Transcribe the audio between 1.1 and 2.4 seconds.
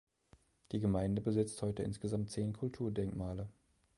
besitzt heute insgesamt